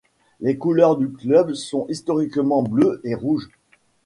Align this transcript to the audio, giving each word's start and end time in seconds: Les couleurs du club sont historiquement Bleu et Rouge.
Les 0.39 0.57
couleurs 0.57 0.97
du 0.97 1.11
club 1.11 1.53
sont 1.53 1.85
historiquement 1.87 2.63
Bleu 2.63 3.01
et 3.03 3.13
Rouge. 3.13 3.49